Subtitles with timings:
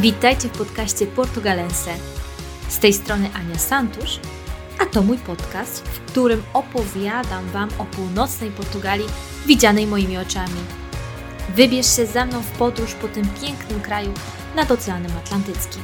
[0.00, 1.90] Witajcie w podcaście Portugalense.
[2.68, 4.20] Z tej strony Ania Santusz,
[4.78, 9.06] a to mój podcast, w którym opowiadam Wam o północnej Portugalii
[9.46, 10.60] widzianej moimi oczami.
[11.56, 14.12] Wybierz się ze mną w podróż po tym pięknym kraju
[14.56, 15.82] nad Oceanem Atlantyckim.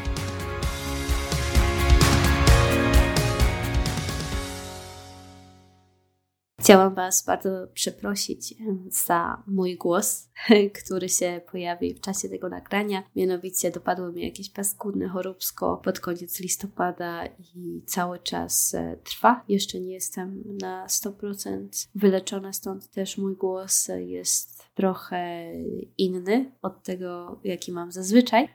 [6.65, 8.55] Chciałam Was bardzo przeprosić
[8.89, 10.29] za mój głos,
[10.85, 13.03] który się pojawi w czasie tego nagrania.
[13.17, 19.45] Mianowicie dopadło mi jakieś paskudne choróbsko pod koniec listopada i cały czas e, trwa.
[19.49, 25.53] Jeszcze nie jestem na 100% wyleczona, stąd też mój głos jest trochę
[25.99, 28.49] inny od tego, jaki mam zazwyczaj.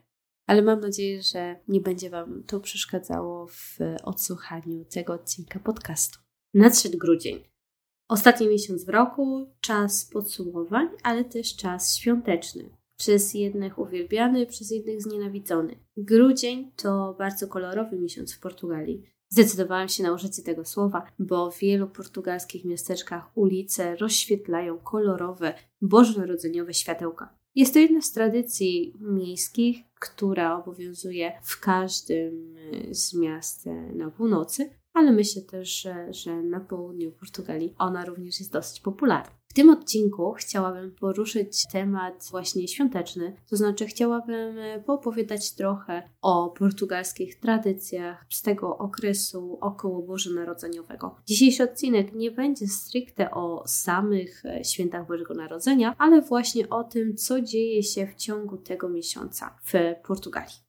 [0.48, 6.20] Ale mam nadzieję, że nie będzie Wam to przeszkadzało w odsłuchaniu tego odcinka podcastu.
[6.54, 7.49] Nadszedł grudzień.
[8.10, 12.70] Ostatni miesiąc w roku, czas podsumowań, ale też czas świąteczny.
[12.98, 15.80] Przez jednych uwielbiany, przez innych znienawidzony.
[15.98, 19.04] Grudzień to bardzo kolorowy miesiąc w Portugalii.
[19.30, 26.74] Zdecydowałam się na użycie tego słowa, bo w wielu portugalskich miasteczkach ulice rozświetlają kolorowe, bożonarodzeniowe
[26.74, 27.38] światełka.
[27.56, 32.56] Jest to jedna z tradycji miejskich, która obowiązuje w każdym
[32.92, 38.54] z miast na północy, ale myślę też, że, że na południu Portugalii ona również jest
[38.54, 39.40] dosyć popularna.
[39.48, 47.40] W tym odcinku chciałabym poruszyć temat właśnie świąteczny, to znaczy chciałabym poopowiadać trochę o portugalskich
[47.40, 51.16] tradycjach z tego okresu około Bożonarodzeniowego.
[51.26, 57.42] Dzisiejszy odcinek nie będzie stricte o samych świętach Bożego Narodzenia, ale właśnie o tym, co
[57.42, 59.74] dzieje się w ciągu tego miesiąca w
[60.08, 60.69] Portugalii.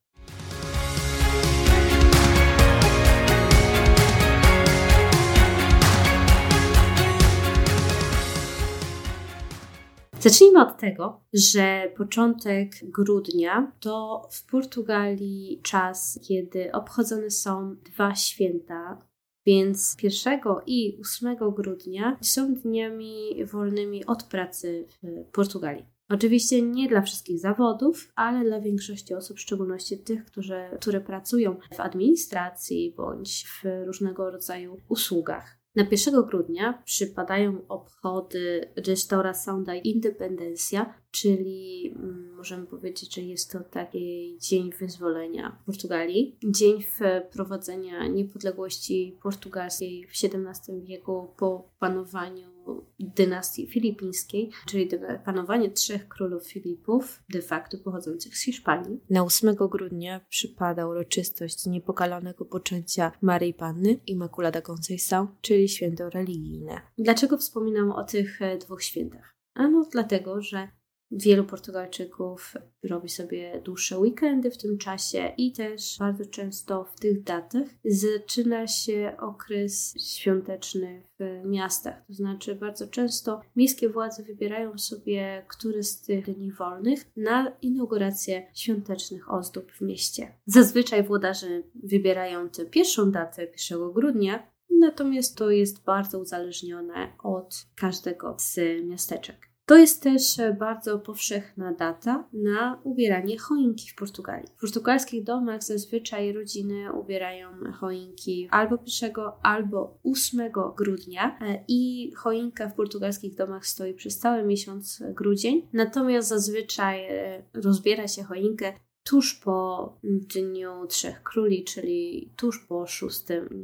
[10.21, 18.99] Zacznijmy od tego, że początek grudnia to w Portugalii czas, kiedy obchodzone są dwa święta.
[19.47, 25.85] Więc 1 i 8 grudnia są dniami wolnymi od pracy w Portugalii.
[26.09, 31.57] Oczywiście nie dla wszystkich zawodów, ale dla większości osób, w szczególności tych, którzy, które pracują
[31.75, 35.60] w administracji bądź w różnego rodzaju usługach.
[35.75, 43.61] Na 1 grudnia przypadają obchody Restauração da Independencia, czyli mm, możemy powiedzieć, że jest to
[43.61, 52.51] taki dzień wyzwolenia Portugalii, dzień wprowadzenia niepodległości portugalskiej w XVII wieku po panowaniu
[52.99, 54.89] dynastii filipińskiej, czyli
[55.25, 59.01] panowanie trzech królów Filipów, de facto pochodzących z Hiszpanii.
[59.11, 66.81] Na 8 grudnia przypada uroczystość niepokalanego poczęcia Maryi Panny Immaculada Conceição, czyli święto religijne.
[66.99, 69.35] Dlaczego wspominam o tych e, dwóch świętach?
[69.55, 70.69] Ano dlatego, że
[71.13, 77.23] Wielu Portugalczyków robi sobie dłuższe weekendy w tym czasie i też bardzo często w tych
[77.23, 82.07] datach zaczyna się okres świąteczny w miastach.
[82.07, 88.47] To znaczy, bardzo często miejskie władze wybierają sobie który z tych dni wolnych na inaugurację
[88.55, 90.35] świątecznych ozdób w mieście.
[90.47, 98.37] Zazwyczaj włodarze wybierają tę pierwszą datę, 1 grudnia, natomiast to jest bardzo uzależnione od każdego
[98.39, 99.50] z miasteczek.
[99.71, 104.49] To jest też e, bardzo powszechna data na ubieranie choinki w Portugalii.
[104.57, 112.69] W portugalskich domach zazwyczaj rodziny ubierają choinki albo 1 albo 8 grudnia e, i choinka
[112.69, 115.69] w portugalskich domach stoi przez cały miesiąc grudzień.
[115.73, 118.73] Natomiast zazwyczaj e, rozbiera się choinkę
[119.05, 123.21] tuż po Dniu Trzech Króli, czyli tuż po 6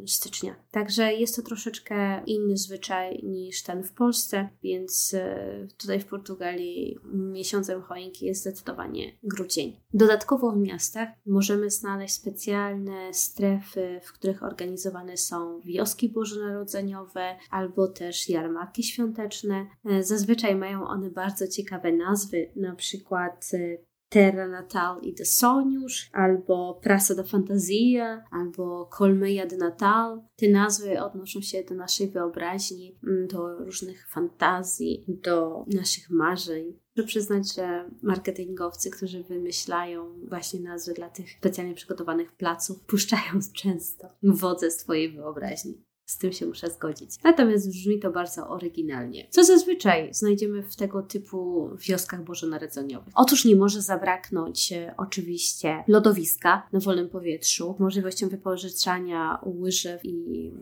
[0.07, 0.57] stycznia.
[0.71, 6.99] Także jest to troszeczkę inny zwyczaj niż ten w Polsce, więc e, tutaj w Portugalii
[7.13, 9.81] miesiącem choinki jest zdecydowanie grudzień.
[9.95, 18.29] Dodatkowo w miastach możemy znaleźć specjalne strefy, w których organizowane są wioski bożonarodzeniowe albo też
[18.29, 19.67] jarmarki świąteczne.
[19.85, 26.08] E, zazwyczaj mają one bardzo ciekawe nazwy, na przykład e, Terra Natal i de Sonhos,
[26.12, 30.23] albo Praça da Fantasia, albo Colmeia de Natal.
[30.37, 36.79] Te nazwy odnoszą się do naszej wyobraźni, mm, do różnych fantazji, do naszych marzeń.
[36.97, 44.08] Muszę przyznać, że marketingowcy, którzy wymyślają właśnie nazwy dla tych specjalnie przygotowanych placów, puszczają często
[44.23, 45.85] wodze swojej wyobraźni.
[46.06, 47.11] Z tym się muszę zgodzić.
[47.25, 49.26] Natomiast brzmi to bardzo oryginalnie.
[49.31, 53.12] Co zazwyczaj znajdziemy w tego typu wioskach bożonarodzeniowych?
[53.14, 60.53] Otóż nie może zabraknąć e, oczywiście lodowiska na wolnym powietrzu, możliwością wypożyczania łyżew i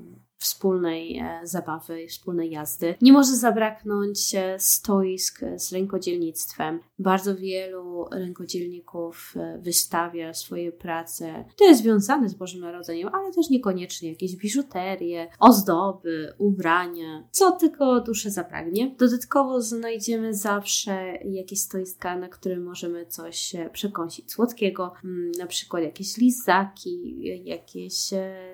[0.44, 2.94] wspólnej e, zabawy, wspólnej jazdy.
[3.02, 6.80] Nie może zabraknąć e, stoisk z rękodzielnictwem.
[6.98, 14.08] Bardzo wielu rękodzielników e, wystawia swoje prace, które związane z Bożym Narodzeniem, ale też niekoniecznie
[14.08, 18.94] jakieś biżuterie, ozdoby, ubrania, co tylko duszę zapragnie.
[18.98, 26.16] Dodatkowo znajdziemy zawsze jakieś stoiska, na którym możemy coś przekąsić słodkiego, mm, na przykład jakieś
[26.16, 27.94] lizaki, jakieś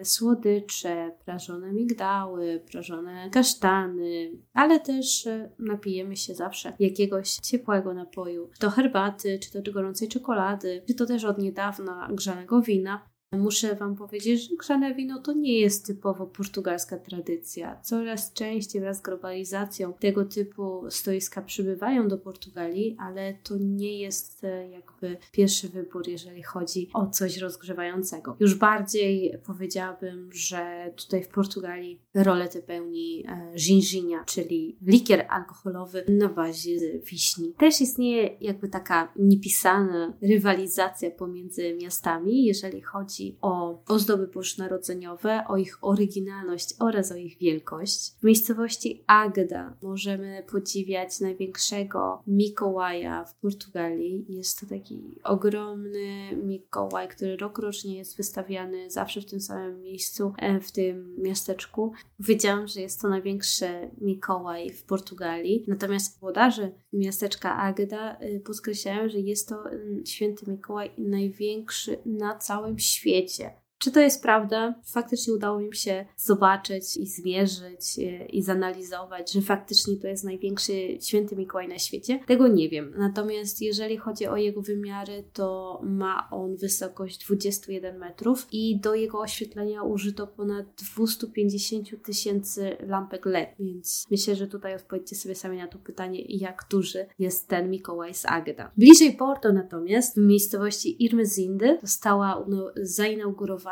[0.02, 8.60] słodycze, prażone migdały, prażone kasztany, ale też e, napijemy się zawsze jakiegoś ciepłego napoju, czy
[8.60, 13.09] to herbaty, czy to gorącej czekolady, czy to też od niedawna grzanego wina.
[13.38, 17.80] Muszę Wam powiedzieć, że grzane wino to nie jest typowo portugalska tradycja.
[17.82, 24.44] Coraz częściej wraz z globalizacją tego typu stoiska przybywają do Portugalii, ale to nie jest
[24.44, 28.36] e, jakby pierwszy wybór, jeżeli chodzi o coś rozgrzewającego.
[28.40, 36.04] Już bardziej powiedziałabym, że tutaj w Portugalii rolę tę pełni e, ginginia, czyli likier alkoholowy
[36.08, 37.54] na bazie wiśni.
[37.58, 45.78] Też istnieje jakby taka niepisana rywalizacja pomiędzy miastami, jeżeli chodzi o ozdoby bożonarodzeniowe, o ich
[45.84, 48.14] oryginalność oraz o ich wielkość.
[48.20, 54.24] W miejscowości Agda możemy podziwiać największego Mikołaja w Portugalii.
[54.28, 60.60] Jest to taki ogromny Mikołaj, który rokrocznie jest wystawiany zawsze w tym samym miejscu, e,
[60.60, 61.92] w tym miasteczku.
[62.20, 69.18] Wiedziałam, że jest to największy Mikołaj w Portugalii, natomiast włodarze miasteczka Agda e, podkreślają, że
[69.18, 73.50] jest to mm, święty Mikołaj największy na całym świecie świecie.
[73.80, 74.74] Czy to jest prawda?
[74.84, 80.72] Faktycznie udało mi się zobaczyć i zmierzyć e, i zanalizować, że faktycznie to jest największy
[81.00, 82.20] święty Mikołaj na świecie?
[82.26, 82.94] Tego nie wiem.
[82.98, 89.20] Natomiast jeżeli chodzi o jego wymiary, to ma on wysokość 21 metrów i do jego
[89.20, 95.68] oświetlenia użyto ponad 250 tysięcy lampek LED, więc myślę, że tutaj odpowiedzcie sobie sami na
[95.68, 98.70] to pytanie, jak duży jest ten Mikołaj z Agda.
[98.76, 102.46] Bliżej Porto natomiast, w miejscowości Irmezindy, została
[102.82, 103.69] zainaugurowana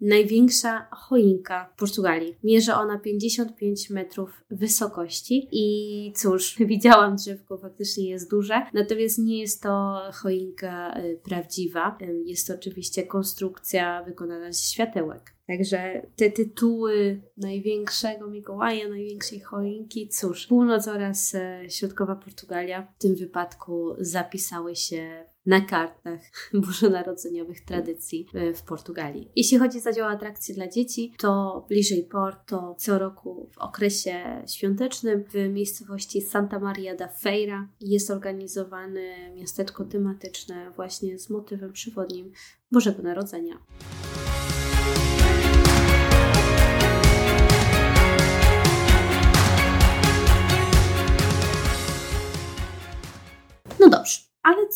[0.00, 2.36] największa choinka w Portugalii.
[2.44, 9.62] Mierzy ona 55 metrów wysokości i cóż, widziałam drzewko, faktycznie jest duże, natomiast nie jest
[9.62, 11.98] to choinka y, prawdziwa.
[12.02, 15.34] Y, jest to oczywiście konstrukcja wykonana z światełek.
[15.50, 23.14] Także te tytuły największego Mikołaja, największej choinki, cóż, północ oraz e, środkowa Portugalia w tym
[23.14, 26.20] wypadku zapisały się na kartach
[26.66, 29.30] bożonarodzeniowych tradycji e, w Portugalii.
[29.36, 35.24] Jeśli chodzi zaś o atrakcje dla dzieci, to bliżej Porto co roku w okresie świątecznym
[35.24, 42.32] w miejscowości Santa Maria da Feira jest organizowane miasteczko tematyczne właśnie z motywem przewodnim
[42.72, 43.58] Bożego Narodzenia.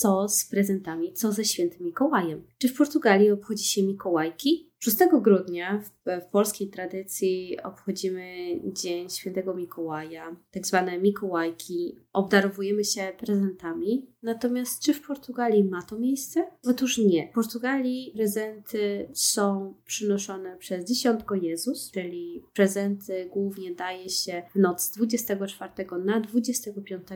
[0.05, 2.43] Co z prezentami, co ze świętym Mikołajem?
[2.59, 4.71] Czy w Portugalii obchodzi się Mikołajki?
[4.79, 11.99] 6 grudnia w, w, polskiej tradycji obchodzimy Dzień Świętego Mikołaja, tak zwane Mikołajki.
[12.13, 14.07] Obdarowujemy się prezentami.
[14.23, 16.47] Natomiast czy w Portugalii ma to miejsce?
[16.65, 17.29] Otóż nie.
[17.29, 24.91] W Portugalii prezenty są przynoszone przez dziesiątko Jezus, czyli prezenty głównie daje się w noc
[24.91, 25.73] 24
[26.05, 27.09] na 25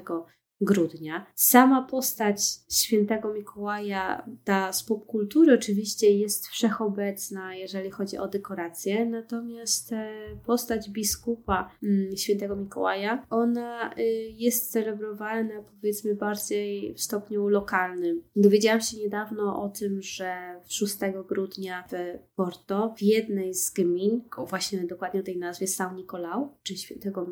[0.61, 1.27] grudnia.
[1.35, 2.41] Sama postać
[2.71, 10.13] świętego Mikołaja, ta z popkultury oczywiście jest wszechobecna, jeżeli chodzi o dekoracje, natomiast e,
[10.47, 14.03] postać biskupa mm, świętego Mikołaja, ona y,
[14.37, 18.23] jest celebrowana powiedzmy bardziej w stopniu lokalnym.
[18.37, 20.97] Dowiedziałam się niedawno o tym, że 6
[21.29, 26.79] grudnia w Porto, w jednej z gmin, właśnie dokładnie o tej nazwie São Nicolau, czyli
[26.79, 27.27] świętego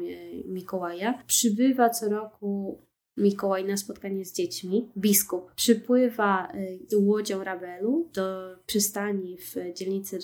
[0.45, 2.86] Mikołaja, przybywa co roku
[3.17, 4.89] Mikołaj na spotkanie z dziećmi.
[4.97, 6.53] Biskup przypływa
[6.93, 10.19] y, łodzią Rabelu do przystani w dzielnicy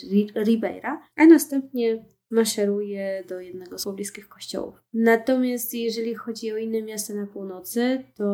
[0.45, 4.75] Ribeira, a następnie maszeruje do jednego z pobliskich kościołów.
[4.95, 8.25] Natomiast jeżeli chodzi o inne miasta na północy, to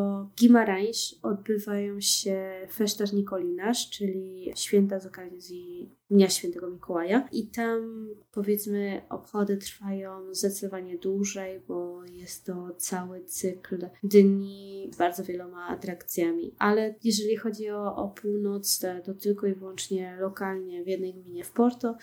[0.41, 9.03] Guimarães odbywają się Festas Nicolinas, czyli święta z okazji Dnia Świętego Mikołaja i tam powiedzmy
[9.09, 16.55] obchody trwają zdecydowanie dłużej, bo jest to cały cykl dni z bardzo wieloma atrakcjami.
[16.59, 21.53] Ale jeżeli chodzi o, o północ, to tylko i wyłącznie lokalnie w jednej gminie w
[21.53, 21.97] Porto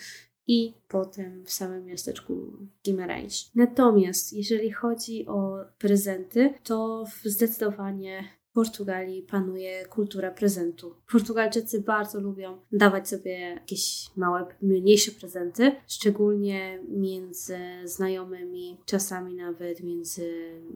[0.46, 2.52] i potem w samym miasteczku
[2.84, 3.50] Guimarães.
[3.54, 8.24] Natomiast jeżeli chodzi o prezenty, to zdecydowanie
[8.56, 10.94] Portugalii panuje kultura prezentu.
[11.12, 20.24] Portugalczycy bardzo lubią dawać sobie jakieś małe, mniejsze prezenty, szczególnie między znajomymi, czasami nawet między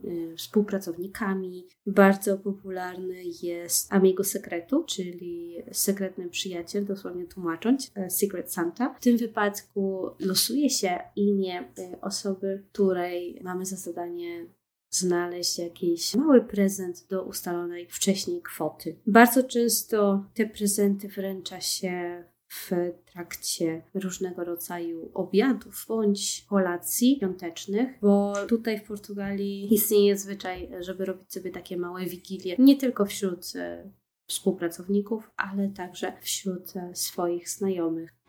[0.05, 1.67] y, współpracownikami.
[1.87, 8.95] Bardzo popularny jest Amigo Secretu, czyli sekretny przyjaciel, dosłownie tłumacząc, e, Secret Santa.
[8.95, 14.47] W tym wypadku losuje się imię y, osoby, której mamy za zadanie
[14.90, 18.97] znaleźć jakiś mały prezent do ustalonej wcześniej kwoty.
[19.06, 22.70] Bardzo często te prezenty wręcza się w
[23.12, 31.32] trakcie różnego rodzaju obiadów bądź kolacji świątecznych, bo tutaj w Portugalii istnieje zwyczaj, żeby robić
[31.32, 33.90] sobie takie małe wigilie, nie tylko wśród e,
[34.26, 38.20] współpracowników, ale także wśród e, swoich znajomych.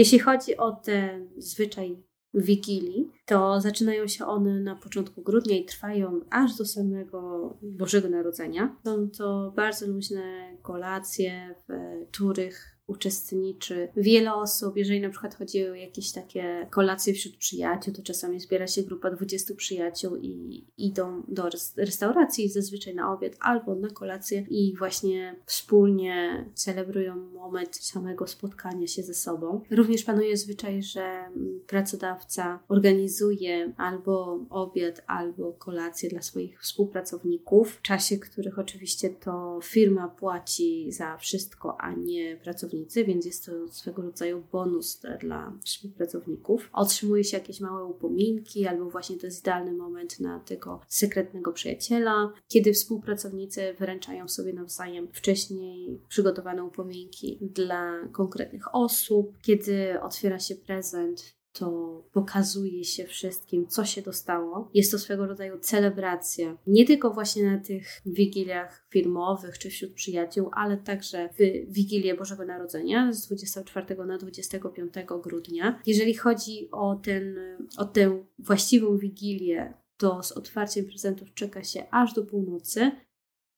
[0.00, 2.02] Jeśli chodzi o ten zwyczaj
[2.34, 8.76] Wigilii, to zaczynają się one na początku grudnia i trwają aż do samego Bożego Narodzenia.
[8.84, 11.72] Są to bardzo luźne kolacje, w
[12.10, 14.76] których uczestniczy wiele osób.
[14.76, 19.10] Jeżeli na przykład chodzi o jakieś takie kolacje wśród przyjaciół, to czasami zbiera się grupa
[19.10, 26.44] 20 przyjaciół i idą do restauracji zazwyczaj na obiad albo na kolację i właśnie wspólnie
[26.54, 29.60] celebrują moment samego spotkania się ze sobą.
[29.70, 31.30] Również panuje zwyczaj, że
[31.66, 40.08] pracodawca organizuje albo obiad, albo kolację dla swoich współpracowników, w czasie których oczywiście to firma
[40.08, 46.70] płaci za wszystko, a nie pracownicy więc jest to swego rodzaju bonus dla współpracowników.
[46.72, 52.32] Otrzymuje się jakieś małe upominki, albo właśnie to jest idealny moment na tego sekretnego przyjaciela,
[52.48, 61.39] kiedy współpracownicy wyręczają sobie nawzajem wcześniej przygotowane upominki dla konkretnych osób, kiedy otwiera się prezent
[61.52, 64.70] to pokazuje się wszystkim, co się dostało.
[64.74, 70.50] Jest to swego rodzaju celebracja, nie tylko właśnie na tych wigiliach firmowych czy wśród przyjaciół,
[70.52, 75.80] ale także w Wigilię Bożego Narodzenia z 24 na 25 grudnia.
[75.86, 77.36] Jeżeli chodzi o, ten,
[77.76, 82.90] o tę właściwą Wigilię, to z otwarciem prezentów czeka się aż do północy.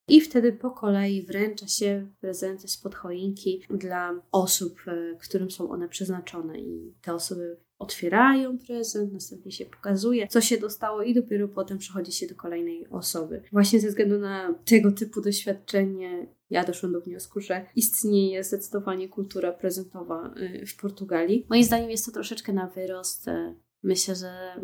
[0.09, 5.89] I wtedy po kolei wręcza się prezenty spod choinki dla osób, e, którym są one
[5.89, 6.59] przeznaczone.
[6.59, 12.13] I te osoby otwierają prezent, następnie się pokazuje, co się dostało, i dopiero potem przechodzi
[12.13, 13.43] się do kolejnej osoby.
[13.53, 19.53] Właśnie ze względu na tego typu doświadczenie, ja doszłam do wniosku, że istnieje zdecydowanie kultura
[19.53, 21.47] prezentowa y, w Portugalii.
[21.51, 23.29] Moim zdaniem jest to troszeczkę na wyrost.
[23.29, 24.61] Y, myślę, że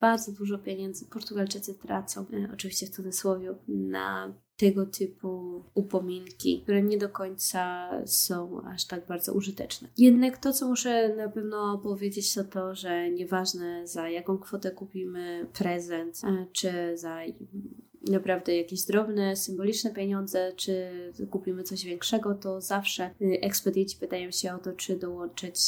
[0.00, 6.98] bardzo dużo pieniędzy Portugalczycy tracą, y, oczywiście w cudzysłowie, na tego typu upominki, które nie
[6.98, 9.88] do końca są aż tak bardzo użyteczne.
[9.98, 15.46] Jednak to, co muszę na pewno powiedzieć, to to, że nieważne za jaką kwotę kupimy
[15.52, 17.20] prezent, e, czy za
[18.10, 20.90] naprawdę jakieś drobne, symboliczne pieniądze, czy
[21.30, 25.58] kupimy coś większego, to zawsze y, ekspedienci pytają się o to, czy dołączyć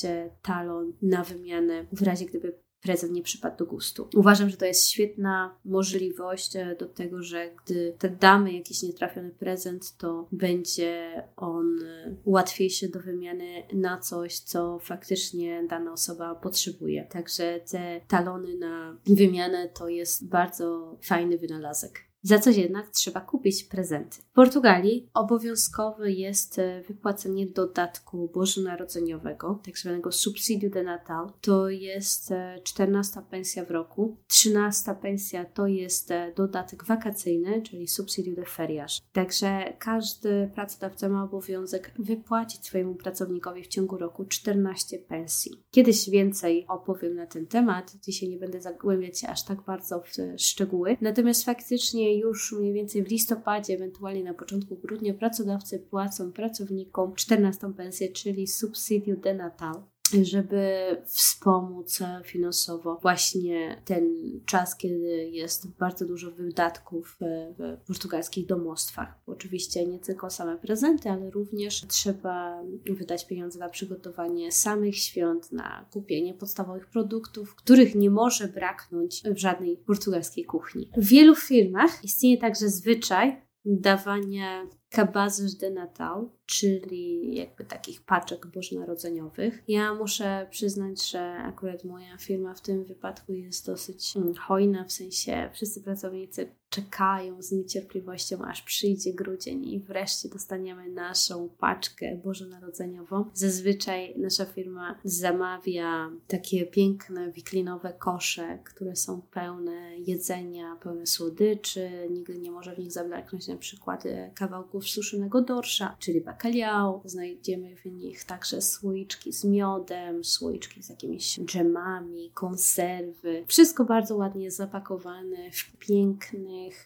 [0.43, 4.09] talon na wymianę w razie gdyby prezent nie przypadł do gustu.
[4.15, 9.97] Uważam, że to jest świetna możliwość e, do tego, że gdy damy jakiś nietrafiony prezent,
[9.97, 17.05] to będzie on e, łatwiejszy do wymiany na coś, co faktycznie dana osoba potrzebuje.
[17.05, 22.08] Także te talony na wymianę to jest bardzo fajny wynalazek.
[22.23, 24.19] Za coś jednak trzeba kupić prezenty.
[24.31, 31.33] W Portugalii obowiązkowe jest e, wypłacenie dodatku bożonarodzeniowego, tak zwanego subsidiu de Natal.
[31.41, 32.33] To jest
[32.65, 34.17] 14 e, pensja w roku.
[34.27, 39.01] 13 pensja to jest e, dodatek wakacyjny, czyli subsidiu de ferias.
[39.13, 45.65] Także każdy pracodawca ma obowiązek wypłacić swojemu pracownikowi w ciągu roku 14 pensji.
[45.71, 47.93] Kiedyś więcej opowiem na ten temat.
[48.03, 50.97] Dzisiaj nie będę zagłębiać się aż tak bardzo w szczegóły.
[51.01, 57.75] Natomiast faktycznie już mniej więcej w listopadzie, ewentualnie na początku grudnia, pracodawcy płacą pracownikom 14
[57.75, 59.83] pensję, czyli subsidiu de natal
[60.23, 60.63] żeby
[61.05, 64.15] wspomóc finansowo właśnie ten
[64.47, 69.15] czas, kiedy jest bardzo dużo wydatków w portugalskich domostwach.
[69.27, 75.87] Oczywiście nie tylko same prezenty, ale również trzeba wydać pieniądze na przygotowanie samych świąt, na
[75.91, 80.91] kupienie podstawowych produktów, których nie może braknąć w żadnej portugalskiej kuchni.
[80.97, 89.63] W wielu firmach istnieje także zwyczaj dawania cabazes de Natal, czyli jakby takich paczek bożonarodzeniowych.
[89.69, 94.93] Ja muszę przyznać, że akurat moja firma w tym wypadku jest dosyć mm, hojna, w
[94.93, 103.25] sensie wszyscy pracownicy czekają z niecierpliwością, aż przyjdzie grudzień i wreszcie dostaniemy naszą paczkę bożonarodzeniową.
[103.35, 112.39] Zazwyczaj nasza firma zamawia takie piękne, wiklinowe kosze, które są pełne jedzenia, pełne słodyczy, nigdy
[112.39, 117.03] nie może w nich zabraknąć na przykład kawałków suszonego dorsza, czyli bacalhau.
[117.05, 123.45] Znajdziemy w nich także słoiczki z miodem, słoiczki z jakimiś dżemami, konserwy.
[123.47, 125.77] Wszystko bardzo ładnie zapakowane w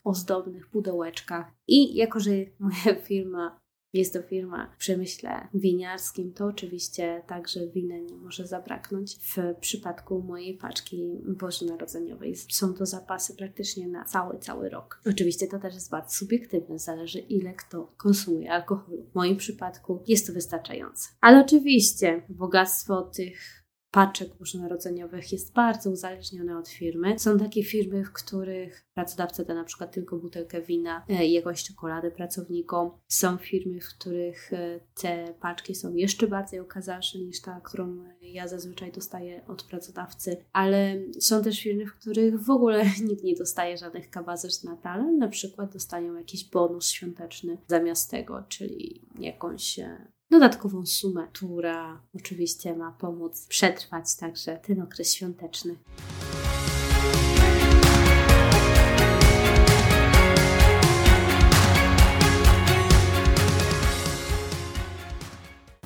[0.05, 1.47] ozdobnych pudełeczkach.
[1.69, 3.63] I jako, że moja firma
[3.93, 9.17] jest to firma w przemyśle winiarskim, to oczywiście także wina nie może zabraknąć.
[9.17, 15.01] W przypadku mojej paczki bożonarodzeniowej są to zapasy praktycznie na cały, cały rok.
[15.07, 19.07] Oczywiście to też jest bardzo subiektywne, zależy ile kto konsumuje alkoholu.
[19.13, 21.09] W moim przypadku jest to wystarczające.
[21.21, 23.62] Ale oczywiście bogactwo tych
[23.93, 27.19] paczek bożonarodzeniowych jest bardzo uzależnione od firmy.
[27.19, 31.65] Są takie firmy, w których pracodawca da na przykład tylko butelkę wina e, i jakąś
[31.65, 32.91] czekoladę pracownikom.
[33.09, 38.49] Są firmy, w których e, te paczki są jeszcze bardziej okazalsze niż ta, którą ja
[38.49, 43.79] zazwyczaj dostaję od pracodawcy, ale są też firmy, w których w ogóle nikt nie dostaje
[43.79, 50.13] żadnych kabazysz na talent, na przykład dostają jakiś bonus świąteczny zamiast tego, czyli jakąś e,
[50.33, 55.77] dodatkową sumę, która oczywiście ma pomóc przetrwać także ten okres świąteczny.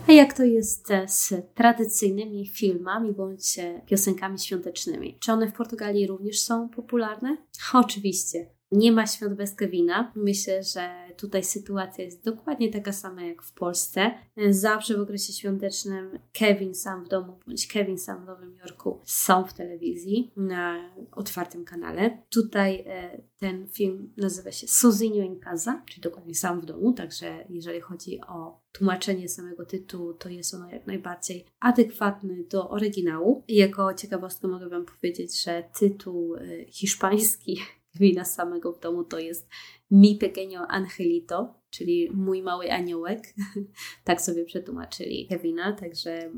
[0.08, 5.16] A jak to jest z tradycyjnymi filmami bądź piosenkami świątecznymi?
[5.20, 7.36] Czy one w Portugalii również są popularne?
[7.74, 8.50] Oczywiście.
[8.72, 10.12] Nie ma świąt bez Kevina.
[10.16, 14.11] Myślę, że tutaj sytuacja jest dokładnie taka sama jak w Polsce.
[14.50, 19.44] Zawsze w okresie świątecznym Kevin sam w domu bądź Kevin sam w Nowym Jorku są
[19.44, 22.23] w telewizji na otwartym kanale.
[22.30, 27.44] Tutaj e, ten film nazywa się Sozinho in Casa, czyli dokładnie sam w domu, także
[27.49, 33.44] jeżeli chodzi o tłumaczenie samego tytułu, to jest ono jak najbardziej adekwatny do oryginału.
[33.49, 37.61] Jako ciekawostkę mogę Wam powiedzieć, że tytuł e, hiszpański
[38.00, 39.49] wina samego w domu to jest
[39.90, 43.34] Mi Pequeño Angelito, czyli mój mały aniołek.
[44.04, 46.32] tak sobie przetłumaczyli Kevina, także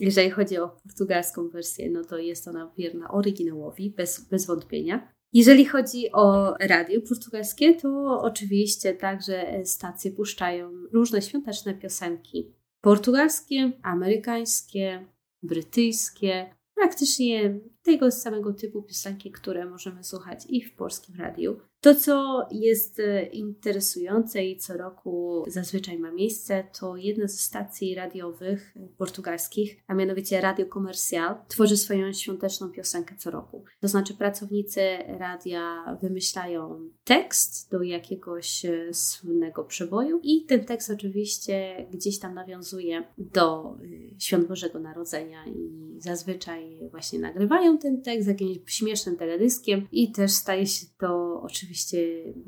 [0.00, 5.12] jeżeli chodzi o portugalską wersję, no to jest ona wierna oryginałowi, bez, bez wątpienia.
[5.32, 12.52] Jeżeli chodzi o radio portugalskie, to oczywiście także stacje puszczają różne świąteczne piosenki.
[12.80, 15.06] Portugalskie, amerykańskie,
[15.42, 21.60] brytyjskie, praktycznie tego samego typu piosenki, które możemy słuchać i w polskim radiu.
[21.80, 27.94] To, co jest e, interesujące i co roku zazwyczaj ma miejsce, to jedna ze stacji
[27.94, 33.64] radiowych portugalskich, a mianowicie Radio Comercial, tworzy swoją świąteczną piosenkę co roku.
[33.80, 34.80] To znaczy, pracownicy
[35.18, 43.04] radia wymyślają tekst do jakiegoś e, słynnego przeboju, i ten tekst oczywiście gdzieś tam nawiązuje
[43.18, 43.88] do e,
[44.18, 50.32] świąt Bożego Narodzenia, i zazwyczaj właśnie nagrywają ten tekst z jakimś śmiesznym teledyskiem, i też
[50.32, 51.98] staje się to oczywiście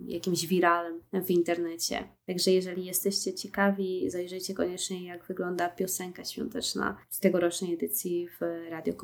[0.06, 2.08] jakimś wiralem w internecie.
[2.26, 8.94] Także jeżeli jesteście ciekawi, zajrzyjcie koniecznie jak wygląda piosenka świąteczna z tegorocznej edycji w Radio.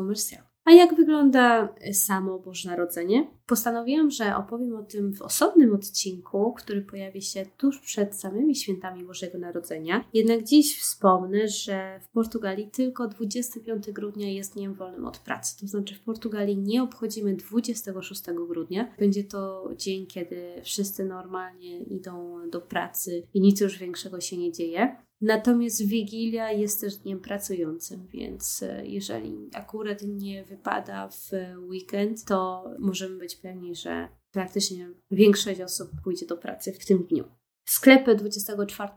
[0.67, 3.31] A jak wygląda samo Boże Narodzenie?
[3.47, 9.05] Postanowiłam, że opowiem o tym w osobnym odcinku, który pojawi się tuż przed samymi świętami
[9.05, 10.05] Bożego Narodzenia.
[10.15, 15.61] Jednak dziś wspomnę, że w Portugalii tylko 25 grudnia jest dniem wolnym od pracy.
[15.61, 18.95] To znaczy w Portugalii nie obchodzimy 26 grudnia.
[18.99, 24.53] Będzie to dzień, kiedy wszyscy normalnie idą do pracy i nic już większego się nie
[24.53, 24.97] dzieje.
[25.21, 31.31] Natomiast Wigilia jest też dniem pracującym, więc e, jeżeli akurat nie wypada w
[31.69, 37.25] weekend, to możemy być pewni, że praktycznie większość osób pójdzie do pracy w tym dniu.
[37.69, 38.91] Sklepy 24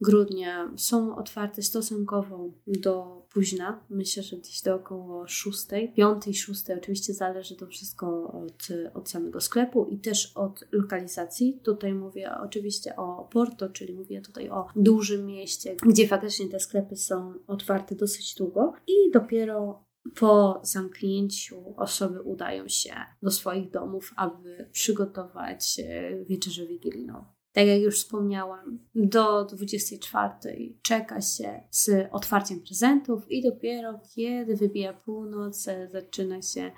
[0.00, 3.84] grudnia są otwarte stosunkowo do późna.
[3.90, 6.70] Myślę, że gdzieś do około 6, 5, 6.
[6.78, 11.60] Oczywiście zależy to wszystko od, od samego sklepu i też od lokalizacji.
[11.64, 16.96] Tutaj mówię oczywiście o Porto, czyli mówię tutaj o dużym mieście, gdzie faktycznie te sklepy
[16.96, 24.68] są otwarte dosyć długo i dopiero po zamknięciu osoby udają się do swoich domów, aby
[24.72, 27.24] przygotować e, wieczerzę wigilijną.
[27.52, 30.34] Tak jak już wspomniałam, do 24
[30.82, 36.70] czeka się z otwarciem prezentów i dopiero kiedy wybija północ, zaczyna się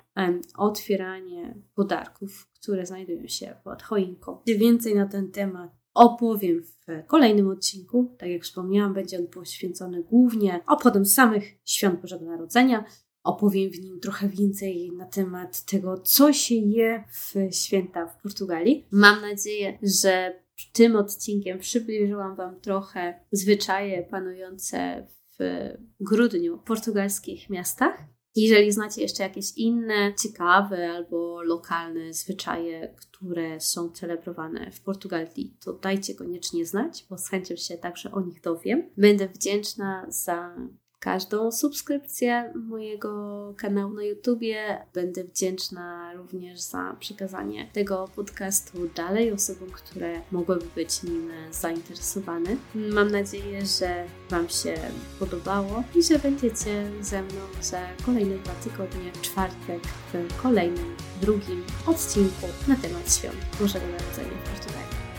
[0.57, 4.37] otwieranie podarków, które znajdują się pod choinką.
[4.47, 8.15] Więcej na ten temat opowiem w kolejnym odcinku.
[8.17, 12.85] Tak jak wspomniałam, będzie on poświęcony głównie obchodom samych świąt Bożego Narodzenia.
[13.23, 18.87] Opowiem w nim trochę więcej na temat tego, co się je w święta w Portugalii.
[18.91, 20.42] Mam nadzieję, że
[20.73, 25.07] tym odcinkiem przybliżyłam Wam trochę zwyczaje panujące
[25.39, 27.97] w grudniu w portugalskich miastach.
[28.35, 35.73] Jeżeli znacie jeszcze jakieś inne ciekawe albo lokalne zwyczaje, które są celebrowane w Portugalii, to
[35.73, 38.89] dajcie koniecznie znać, bo z chęcią się także o nich dowiem.
[38.97, 40.55] Będę wdzięczna za
[41.03, 44.85] każdą subskrypcję mojego kanału na YouTubie.
[44.93, 52.55] Będę wdzięczna również za przekazanie tego podcastu dalej osobom, które mogłyby być nim zainteresowane.
[52.75, 54.75] Mam nadzieję, że Wam się
[55.19, 59.81] podobało i że będziecie ze mną za kolejne dwa tygodnie, w czwartek,
[60.13, 65.12] w kolejnym, drugim odcinku na temat świąt Bożego Narodzenia w Portugalii.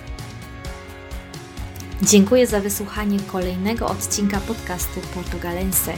[2.02, 5.92] Dziękuję za wysłuchanie kolejnego odcinka podcastu Portugalense.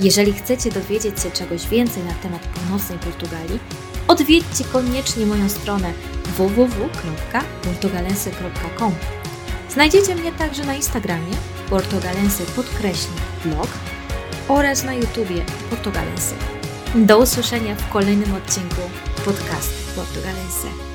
[0.00, 3.60] Jeżeli chcecie dowiedzieć się czegoś więcej na temat północnej Portugalii,
[4.08, 5.92] odwiedźcie koniecznie moją stronę
[6.36, 8.94] www.portugalense.com.
[9.70, 11.34] Znajdziecie mnie także na Instagramie
[11.70, 12.44] portugalense
[13.44, 13.68] blog
[14.48, 16.34] oraz na YouTubie Portugalense.
[16.94, 18.82] Do usłyszenia w kolejnym odcinku
[19.24, 20.87] podcastu Portugalense.